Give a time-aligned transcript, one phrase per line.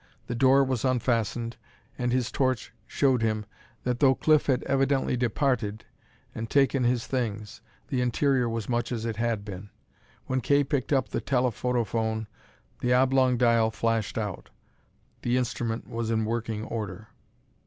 [0.25, 1.57] The door was unfastened,
[1.95, 3.45] and his torch showed him
[3.83, 5.85] that, though Cliff had evidently departed,
[6.33, 9.69] and taken his things, the interior was much as it had been.
[10.25, 12.25] When Kay picked up the telephotophone,
[12.79, 14.49] the oblong dial flashed out.
[15.21, 17.09] The instrument was in working order.